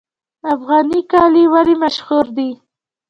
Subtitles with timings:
[0.53, 2.49] افغاني کالي ولې مشهور دي؟